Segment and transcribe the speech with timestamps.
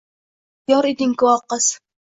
[0.03, 1.71] Janglarda yor eding-ku, o, qiz!